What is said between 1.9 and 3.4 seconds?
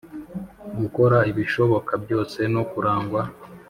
byose no kurangwa